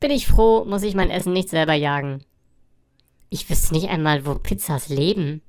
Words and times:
Bin 0.00 0.10
ich 0.10 0.26
froh, 0.26 0.64
muss 0.64 0.82
ich 0.82 0.94
mein 0.94 1.10
Essen 1.10 1.34
nicht 1.34 1.50
selber 1.50 1.74
jagen. 1.74 2.24
Ich 3.28 3.48
wüsste 3.50 3.74
nicht 3.74 3.90
einmal, 3.90 4.24
wo 4.24 4.34
Pizzas 4.34 4.88
leben. 4.88 5.42